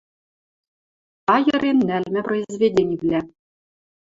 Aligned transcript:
АЙЫРЕН 1.35 1.79
НӒЛМӸ 1.89 2.21
ПРОИЗВЕДЕНИВЛӒ 2.27 3.19